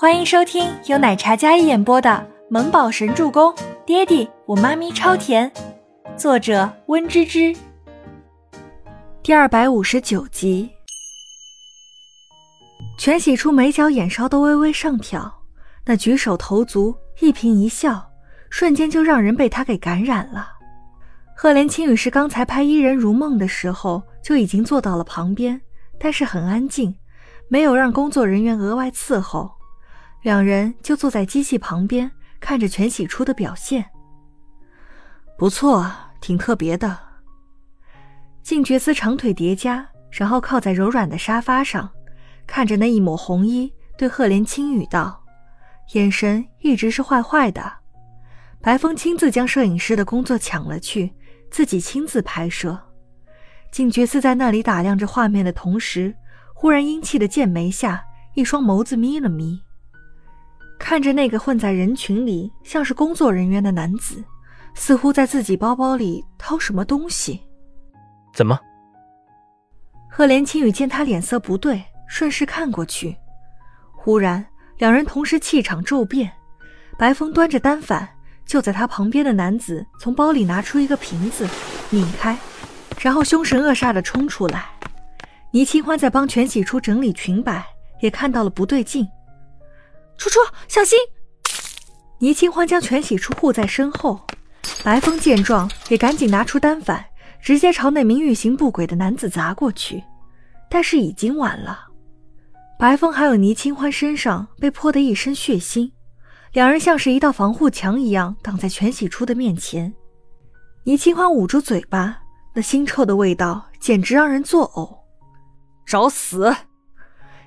[0.00, 2.08] 欢迎收听由奶茶嘉一演播的
[2.48, 3.52] 《萌宝神助攻》，
[3.84, 5.52] 爹地我妈咪超甜，
[6.16, 7.52] 作者温芝芝。
[9.24, 10.70] 第二百五十九集。
[12.96, 15.42] 全喜初眉角眼梢都微微上挑，
[15.84, 18.08] 那举手投足、一颦一笑，
[18.50, 20.52] 瞬间就让人被他给感染了。
[21.34, 25.60] 赫连青雨是刚才拍《伊人如梦》的时候就已经坐到了旁边，
[25.98, 26.94] 但是很安静，
[27.48, 29.57] 没有让工作人员额外伺候。
[30.22, 33.84] 两人就坐在机器旁边，看着全喜初的表现。
[35.36, 36.98] 不错，挺特别的。
[38.42, 41.88] 静觉司长腿叠加，然后靠在柔软的沙发上，
[42.46, 45.22] 看着那一抹红衣，对赫连青羽道，
[45.92, 47.72] 眼神一直是坏坏的。
[48.60, 51.14] 白风亲自将摄影师的工作抢了去，
[51.50, 52.76] 自己亲自拍摄。
[53.70, 56.16] 静觉司在那里打量着画面的同时，
[56.54, 59.62] 忽然阴气的剑眉下，一双眸子眯了眯。
[60.88, 64.24] 看着那个混在人群里像是工作人员的男子，
[64.72, 67.38] 似乎在自己包包里掏什么东西。
[68.32, 68.58] 怎么？
[70.10, 73.14] 赫连青雨见他脸色不对，顺势看过去，
[73.92, 74.42] 忽然
[74.78, 76.32] 两人同时气场骤变。
[76.96, 78.08] 白风端着单反，
[78.46, 81.46] 就在他旁边的男子从包里拿出一个瓶子，
[81.90, 82.34] 拧开，
[82.98, 84.64] 然后凶神恶煞的冲出来。
[85.50, 87.62] 倪清欢在帮全喜初整理裙摆，
[88.00, 89.06] 也看到了不对劲。
[90.18, 90.98] 楚楚，小心！
[92.18, 94.20] 倪清欢将全喜初护在身后。
[94.84, 97.04] 白风见状，也赶紧拿出单反，
[97.40, 100.02] 直接朝那名欲行不轨的男子砸过去。
[100.68, 101.86] 但是已经晚了，
[102.78, 105.90] 白风还有倪清欢身上被泼得一身血腥，
[106.52, 109.94] 两人像是一道防护墙一样挡在全喜初的面前。
[110.82, 112.18] 倪清欢捂住嘴巴，
[112.54, 114.98] 那腥臭的味道简直让人作呕。
[115.86, 116.54] 找死！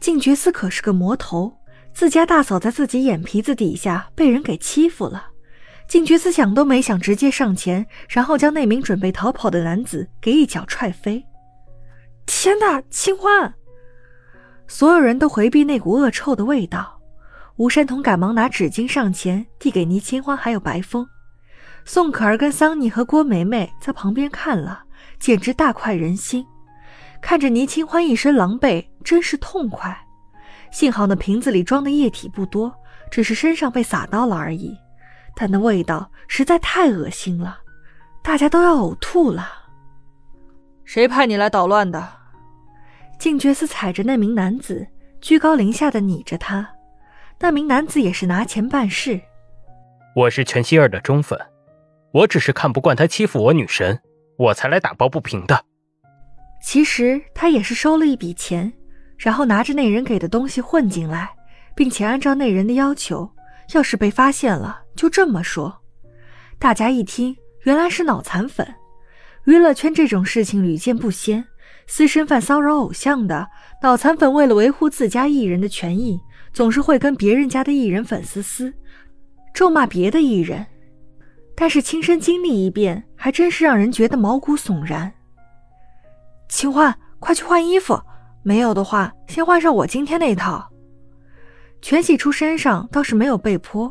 [0.00, 1.58] 静觉寺可是个魔头。
[1.94, 5.28] 自家大嫂在自己眼皮子底下被人给欺负了，
[5.86, 11.24] 静觉寺想都没想，直接上前，然后将那名准备逃跑的男子给一脚踹飞。
[12.26, 13.54] 天哪，清欢！
[14.66, 17.00] 所有人都回避那股恶臭的味道。
[17.56, 21.06] 吴山童赶忙拿纸巾上前递给倪清欢还有白风，
[21.84, 24.82] 宋可儿跟桑尼和郭梅梅在旁边看了，
[25.20, 26.44] 简直大快人心。
[27.22, 30.03] 看着倪清欢一身狼狈，真是痛快。
[30.74, 32.74] 幸好那瓶子里装的液体不多，
[33.08, 34.76] 只是身上被洒到了而已，
[35.36, 37.60] 但那味道实在太恶心了，
[38.24, 39.48] 大家都要呕吐了。
[40.84, 42.04] 谁派你来捣乱的？
[43.20, 44.84] 静觉寺踩着那名男子，
[45.20, 46.68] 居高临下的睨着他。
[47.38, 49.20] 那名男子也是拿钱办事。
[50.16, 51.38] 我是全希儿的忠粉，
[52.12, 54.00] 我只是看不惯他欺负我女神，
[54.36, 55.64] 我才来打抱不平的。
[56.60, 58.72] 其实他也是收了一笔钱。
[59.24, 61.30] 然后拿着那人给的东西混进来，
[61.74, 63.26] 并且按照那人的要求，
[63.72, 65.80] 要是被发现了，就这么说。
[66.58, 68.66] 大家一听，原来是脑残粉。
[69.44, 71.42] 娱乐圈这种事情屡见不鲜，
[71.86, 73.48] 私生饭骚扰偶像的
[73.80, 76.20] 脑残粉，为了维护自家艺人的权益，
[76.52, 78.74] 总是会跟别人家的艺人粉丝撕，
[79.54, 80.66] 咒骂别的艺人。
[81.56, 85.10] 但是亲身经历一遍，还真是让人觉得毛骨悚然。
[86.46, 87.98] 清欢，快去换衣服。
[88.44, 90.70] 没有的话，先换上我今天那套。
[91.80, 93.90] 全喜初身上倒是没有被泼，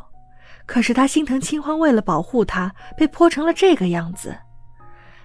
[0.67, 4.35] 可是他心疼清欢，为了保护他，被泼成了这个样子。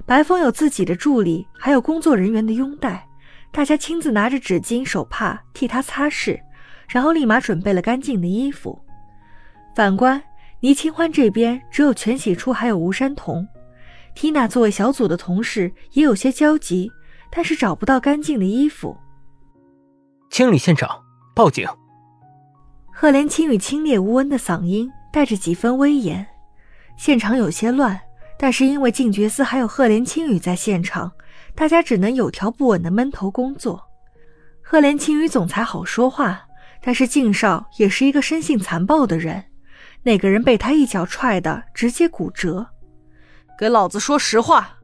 [0.06, 3.06] 白风有自己的助理，还有工作人员的拥戴，
[3.52, 6.40] 大家亲自拿着纸巾、手帕替他擦拭，
[6.88, 8.82] 然后立马准备了干净的衣服。
[9.76, 10.22] 反观
[10.60, 13.46] 倪清欢这边，只有全喜初还有吴山童。
[14.14, 16.90] 缇娜作为小组的同事，也有些焦急，
[17.30, 18.96] 但是找不到干净的衣服。
[20.30, 21.02] 清理现场，
[21.34, 21.66] 报警。
[22.92, 26.26] 赫连青羽清冽无闻的嗓音带着几分威严。
[26.96, 27.98] 现场有些乱，
[28.38, 31.10] 但是因为静觉司还有赫连青羽在现场，
[31.54, 33.82] 大家只能有条不紊的闷头工作。
[34.62, 36.46] 赫连青羽总裁好说话，
[36.82, 39.44] 但是静少也是一个生性残暴的人。
[40.02, 42.66] 那个人被他一脚踹的直接骨折。
[43.58, 44.78] 给老子说实话！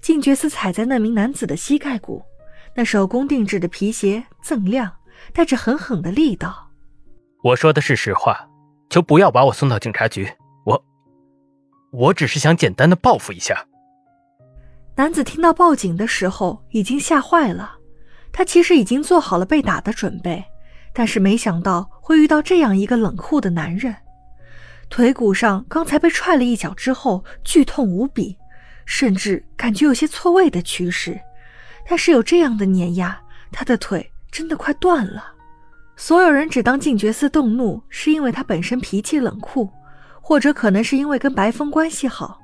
[0.00, 2.22] 静觉司踩在那名男子的膝盖骨。
[2.74, 4.90] 那手工定制的皮鞋锃亮，
[5.32, 6.70] 带着狠狠的力道。
[7.42, 8.48] 我说的是实话，
[8.88, 10.32] 就不要把我送到警察局。
[10.64, 10.84] 我，
[11.90, 13.66] 我只是想简单的报复一下。
[14.94, 17.76] 男子听到报警的时候已经吓坏了，
[18.32, 20.44] 他其实已经做好了被打的准备，
[20.92, 23.94] 但是没想到会遇到这样一个冷酷的男人。
[24.88, 28.36] 腿骨上刚才被踹了一脚之后，剧痛无比，
[28.84, 31.18] 甚至感觉有些错位的趋势。
[31.88, 33.20] 但是有这样的碾压，
[33.50, 35.32] 他的腿真的快断了。
[35.96, 39.70] 所有人只当静觉寺动怒是因为他本身脾气冷酷，
[40.20, 42.40] 或者可能是因为跟白风关系好，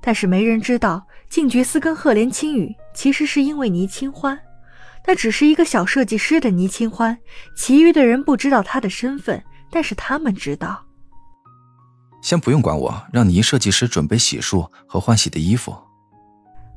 [0.00, 4.38] 但是没人知道静觉寺跟赫连青羽其实是因为倪清欢。
[5.06, 7.16] 那只是一个小设计师的倪清欢，
[7.56, 10.84] 其余的人不知道他的身份，但是他们知道。
[12.20, 15.74] 先不用管我，让倪设计师准备洗漱和换洗的衣服。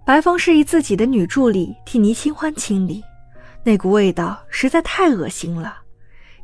[0.06, 3.04] 白风示意自己的女助理替倪清欢清理，
[3.64, 5.78] 那股味道实在太恶心了。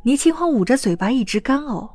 [0.04, 1.90] 倪清欢捂着嘴巴一直干呕。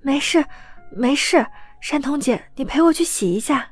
[0.00, 0.44] 没事，
[0.90, 1.46] 没事，
[1.80, 3.70] 山童姐，你陪我去洗一下。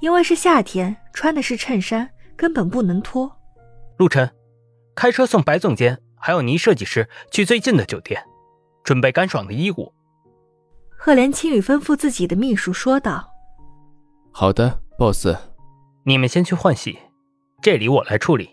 [0.00, 3.34] 因为是夏天，穿的是衬衫，根本不能脱。
[3.96, 4.30] 陆晨，
[4.94, 8.22] 开车送白总监还有倪设计师去最近的酒店，
[8.84, 9.92] 准备干爽的衣物。
[10.96, 13.28] 赫连青雨吩咐自己的秘书说道
[14.30, 15.26] ：“好的，boss，
[16.08, 16.98] 你们先去换洗，
[17.60, 18.48] 这里我来处理。”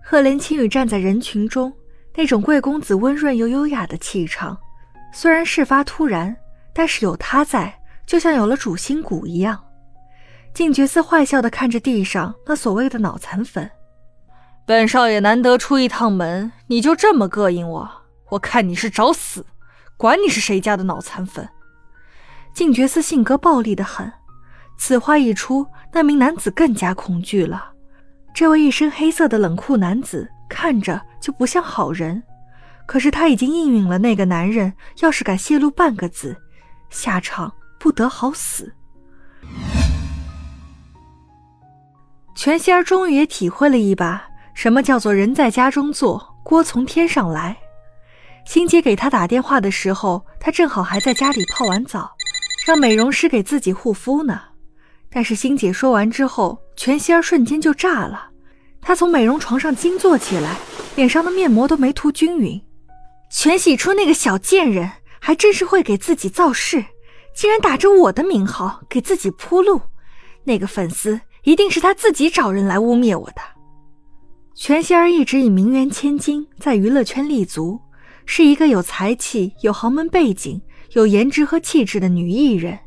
[0.00, 1.72] 赫连青羽站在人群中，
[2.14, 4.56] 那种贵公子温润又优雅的气场，
[5.12, 6.36] 虽然事发突然，
[6.72, 7.76] 但是有他在，
[8.06, 9.60] 就像有了主心骨一样。
[10.54, 13.68] 静觉寺坏笑的看着地上那所谓的脑残粉。
[14.64, 17.90] 本少爷难得出一趟门，你就这么膈应我？
[18.30, 19.44] 我看你是找死！
[19.96, 21.48] 管你是谁家的脑残粉！
[22.54, 24.12] 静觉寺性格暴戾的很，
[24.78, 27.72] 此话一出，那名男子更加恐惧了。
[28.32, 32.22] 这位一身黑色的冷酷男子看着就不像好人，
[32.86, 36.36] 可是他已经应允了那个男人，要是敢泄露半个字，
[36.88, 38.72] 下场不得好死。
[42.34, 44.24] 全仙儿终于也体会了一把。
[44.54, 47.56] 什么叫做人在家中坐，锅从天上来？
[48.44, 52.10] 欣姐给他打电话的时候，他正好还在家里泡完澡，
[52.66, 54.40] 让美容师给自己护肤呢。
[55.10, 58.30] 但是欣姐说完之后，全希儿瞬间就炸了。
[58.80, 60.56] 她从美容床上惊坐起来，
[60.96, 62.60] 脸上的面膜都没涂均匀。
[63.30, 64.90] 全喜初那个小贱人，
[65.20, 66.84] 还真是会给自己造势，
[67.34, 69.80] 竟然打着我的名号给自己铺路。
[70.44, 73.42] 那个粉丝一定是他自己找人来污蔑我的。
[74.54, 77.78] 全希儿一直以名媛千金在娱乐圈立足，
[78.26, 80.60] 是一个有才气、有豪门背景、
[80.92, 82.78] 有颜值和气质的女艺人。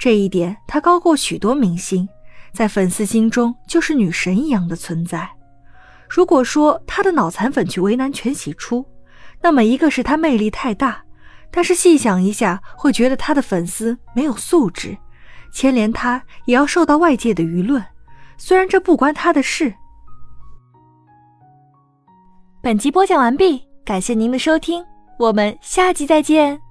[0.00, 2.08] 这一点她高过许多明星，
[2.54, 5.28] 在粉丝心中就是女神一样的存在。
[6.08, 8.84] 如果说她的脑残粉去为难全喜初，
[9.42, 11.04] 那么一个是她魅力太大，
[11.50, 14.96] 但是细想一下，会觉得她的粉丝没有素质，
[15.52, 17.84] 牵连她也要受到外界的舆论，
[18.38, 19.74] 虽然这不关她的事。
[22.62, 24.82] 本集播讲完毕，感谢您的收听，
[25.18, 26.69] 我们下集再见。